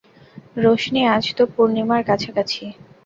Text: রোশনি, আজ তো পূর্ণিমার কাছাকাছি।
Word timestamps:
রোশনি, 0.57 1.01
আজ 1.15 1.25
তো 1.37 1.43
পূর্ণিমার 1.53 2.01
কাছাকাছি। 2.09 2.63